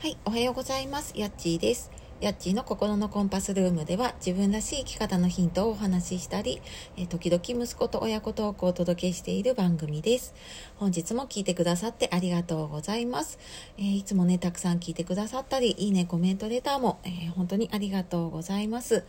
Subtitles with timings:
[0.00, 1.12] はい、おはようございます。
[1.16, 1.90] やっちーです。
[2.20, 6.62] やっちーの心のコンパスルームでは自分らしい生き方のヒントをお話ししたり、
[6.96, 10.36] え時々息子と親子トークをお届けしている番組です。
[10.76, 13.40] 本日も聞いてくださってありがとうございます。
[13.76, 19.02] えー、いつもね、たくさん聞いてくださったり、いいね、コメントレターも、えー、本当にありがとうございます。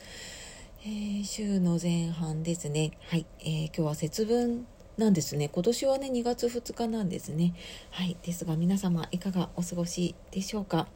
[0.82, 2.97] えー、週の前半ですね。
[3.10, 4.65] はい、え今日は節分
[5.00, 5.50] なんですね。
[5.50, 7.56] 今年はね、2月2日なんですね。
[7.89, 8.18] はい。
[8.21, 10.88] ですが皆様いかがお過ごしでしょうか？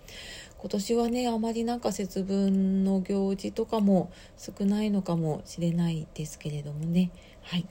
[0.59, 7.11] 今年はね、あまりなんか節分の行事とかも少ないのかもしれないですけれどもね。
[7.41, 7.65] はい。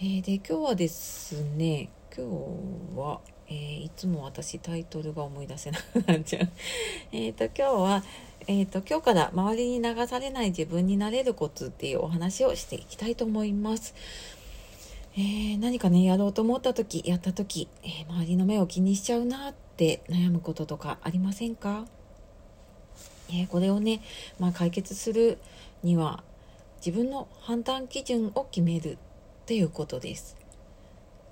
[0.00, 6.48] えー、で、今日はですね、今日は、えー、いつも私タイトルが思い出せなくなっちゃう。
[7.12, 8.04] えっと、今日は、
[8.46, 13.94] えーと、今日から周りに流されない自分になれるコツっていうお話をしていきたいと思います。
[15.16, 21.86] えー、何かねやろうと思った時やった時、えー、周りの目を気にしちゃうなって悩むこととかありませんか、
[23.28, 24.02] えー、これをね、
[24.38, 25.38] まあ、解決する
[25.82, 26.22] には
[26.84, 28.98] 自分の判断基準を決める
[29.46, 30.39] ということです。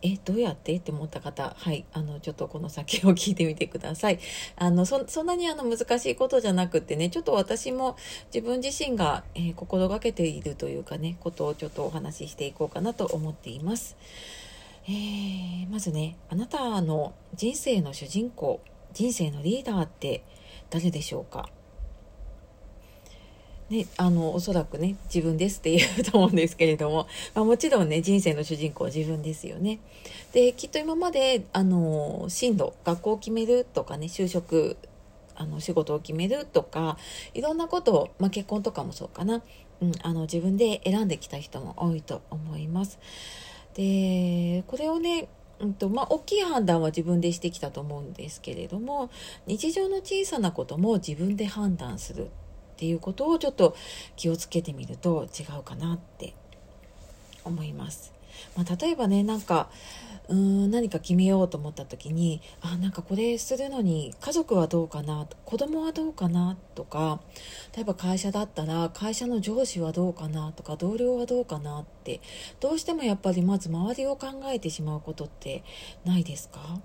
[0.03, 0.75] えどうやって？
[0.77, 4.19] って思った方はいあのちょっとこの先を聞いてみてください。
[4.57, 7.97] あのそんなにあの難しいことじゃなくってねちょっと私も
[8.33, 13.97] 自分自身が、えー、心がけているというかねことをちょっとお話ししていこうかなと思っています、
[14.87, 18.61] えー、まずねあなたの人生の主人公
[18.93, 20.25] 人生のリーダーって
[20.71, 21.49] 誰でしょうか？
[23.71, 29.81] ね、あのおそらくね自分ですって言うと思うんですけれども、 まあ、もちろんね人生の主人公は自分ですよね。
[30.33, 34.79] できっと今まであの進路学校を決めるとかね就職
[35.37, 36.97] あの仕事を決めるとか
[37.35, 39.43] いろんなことを、まあ、結婚とかもそうかな、
[39.81, 42.99] うん、あの自分で選んできた人も多いと思います。
[43.75, 45.29] でこれをね
[45.61, 49.11] うんとまあ、大きい判断は自分でしてきたと思うんですけれども
[49.49, 52.31] 日常の小さなことも自分で判断する
[52.79, 53.75] っていうことをちょっと
[54.15, 56.33] 気をつけてみると違うかなって
[57.45, 58.13] 思います。
[58.57, 59.69] まあ、例えばねなんか
[60.29, 67.21] うーん何か決めようと思った時にあなんかこれするのに家族はどうかな子供はどうかなとか
[67.75, 72.21] 例えば会社だったら会社の上司はどうかなとか同僚はどうかなって
[72.61, 75.65] どうしてもやっぱりまず周りを考えてしまうことって
[76.05, 76.81] ないですか？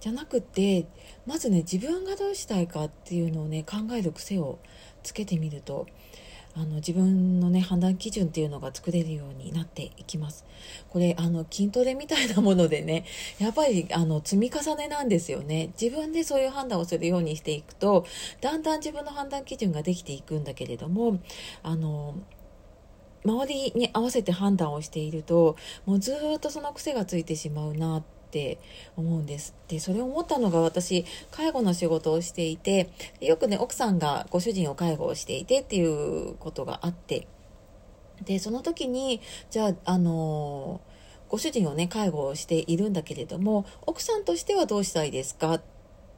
[0.00, 0.86] じゃなくて
[1.26, 4.58] まずね自分がどうしたいかっていうのをね考える癖を
[5.02, 5.86] つけてみると
[6.58, 10.46] あの自分のね判断基準っていうのが作れるようになっていきます。
[10.88, 13.04] これあの筋トレみたいなものでね
[13.38, 15.70] やっぱりあの積み重ねなんですよね。
[15.80, 18.06] 自分でそういう判断をするようにしていくと
[18.40, 21.20] だんだん自分の判断基準ができていくんだけれども
[21.62, 22.14] あの
[23.22, 28.58] 周りに合わせて判断をしているともうずっとその癖がついてしまうなってって
[28.96, 29.54] 思うんです。
[29.68, 37.28] でそれを思ったのが私介護の仕事をしていてよくね奥さんがご主人を介護をしていてっていうことがあって
[38.24, 39.20] でその時に
[39.50, 40.80] じゃああの
[41.28, 45.62] ご主人をね介護をしているんだけれども奥さんとしてはどうしたいですかっ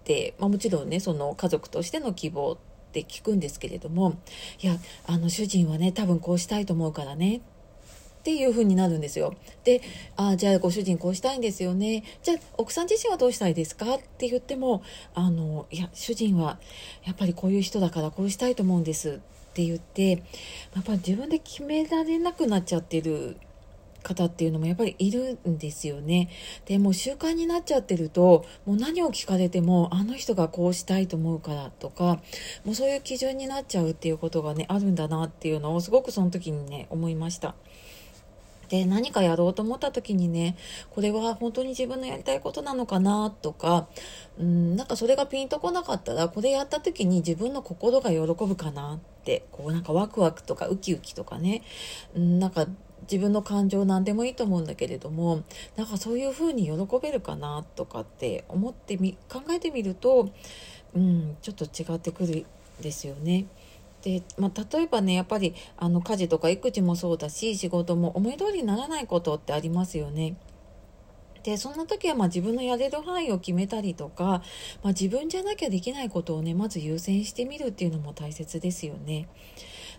[0.04, 2.58] て、まあ、もちろんねその家族としての希望っ
[2.92, 4.18] て聞くんですけれども
[4.60, 4.76] いや
[5.06, 7.57] あの主人はね多分こうしたいと思うからねって
[8.18, 9.34] っていう風になるんですよ。
[9.64, 9.80] で、
[10.16, 12.04] あじゃあご主人こうしたいんですよね。
[12.22, 13.94] じゃあ奥さん自身はどうしたいですか？
[13.94, 14.82] って言っても、
[15.14, 16.58] あの、いや、主人は
[17.04, 20.16] やっぱりこういう人だからこうしたいと思うんですって言って、や
[20.80, 23.36] っぱり自分で決められなくなっちゃってる
[24.02, 26.30] 方っていうのもやっぱりいるんですよね。
[26.66, 32.20] でも習慣になっちゃってるともう何を聞かれてもあの人がこうしたいと思うからとか
[32.64, 37.56] もうそういう基準になっちゃうっていうことがねあるんだなっていうのをすごくその時にね思いました。
[38.68, 40.56] で何かやろうと思った時にね
[40.90, 43.88] これは本当に自分のやりたいことなのかなとか
[44.38, 51.62] うんなんかそれがピンとこなかったらこれやった時に自分の心が喜ぶかなってこうなんかワクワクとかウキウキとかね
[52.14, 52.66] うんなんか
[53.02, 55.42] 自分の感情何でもいいと思うんだけれども
[55.76, 60.28] なんかそういう風に喜べるかなとかって思ってみ考えてみると、
[60.94, 62.44] うん、ちょっと違ってくる
[62.80, 63.46] ですよね。
[64.02, 70.36] で、まあ、例えばねやっぱりあの家事とか育児もそうだし仕事も思い通りにならないことってありますよね。
[71.42, 74.40] でそんな時はま自分のやれる範囲を決めたりとか、ま
[74.84, 79.28] あ、自分じゃなきゃできないことをねまず優先してみるっていうのも大切ですよね。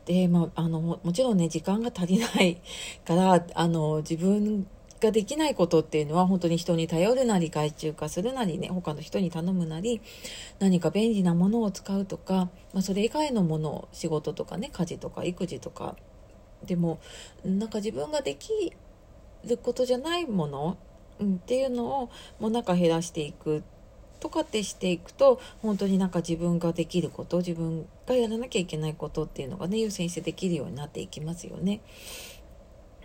[0.05, 2.61] で、まあ、あのもちろんね時間が足りない
[3.05, 4.67] からあの自分
[4.99, 10.01] ができないことっていうのは本当に人に頼るなり外注化するなりね他の人に頼むなり
[10.59, 15.95] 何か便利なものを使うとか、まあ、それ以外のものを仕事とかね家事とか育児とか
[16.65, 16.99] でも
[17.45, 18.73] なんか自分ができ
[19.45, 20.77] ることじゃないもの、
[21.23, 22.09] っていうのを
[22.39, 23.63] もうなんか減らしていく
[24.19, 31.81] とかってしていくと本当になんか自分ができること自分がやらなきゃいけないことっていうのがね優先してできるようになっていきますよね。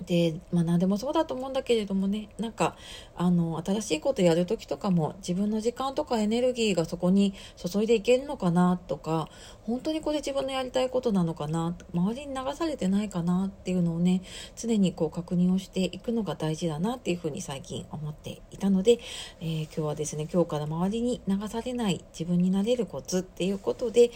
[0.07, 2.77] でまあ何でもそうだと思うんだけれどもねなんか
[3.17, 9.29] あの新しいことやる時とかも自分の時間とかエネルギーがそこに注いでいけるのかなとか
[9.63, 14.23] 本当にこれ自分のやりたいことなのかな周りに流されてないかなっていうのをね
[14.57, 18.99] 常にこう確認をしていくのが大事だなっていうふうに最近思っていたので、
[19.41, 24.11] えー、今日はですね今日から周りに流されない自分になれるコツっていうことで、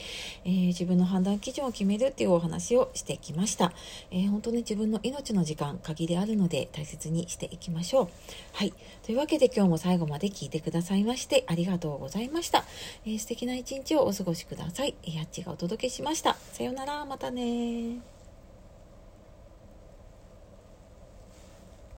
[0.44, 3.72] えー、自分の判断基準を決めるっていうお話をしてきました。
[4.10, 8.08] えー、本当に自分の命の時間間限りあるので大切にしていきましょう。
[8.52, 8.72] はい。
[9.04, 12.64] というわけで今日も最後まで聞いてくださいましてありがとうございました。
[13.06, 14.94] えー、素敵な一日をお過ごしください。
[15.04, 16.36] やっちがお届けしました。
[16.52, 17.04] さようなら。
[17.04, 18.17] またね